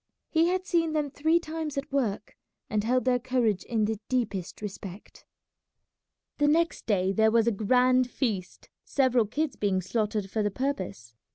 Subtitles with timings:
[0.31, 2.35] He had seen them three times at work,
[2.71, 5.27] and held their courage in the deepest respect.
[6.39, 11.13] The next day there was a grand feast, several kids being slaughtered for the purpose.